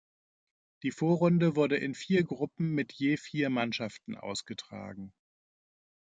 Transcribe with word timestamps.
Die 0.81 0.89
Vorrunde 0.89 1.55
wurde 1.55 1.77
in 1.77 1.93
vier 1.93 2.23
Gruppen 2.23 2.71
mit 2.71 2.91
je 2.91 3.17
vier 3.17 3.51
Mannschaften 3.51 4.15
ausgetragen. 4.15 5.13